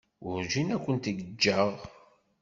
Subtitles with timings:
[0.25, 1.71] Werǧin ad kent-ǧǧeɣ.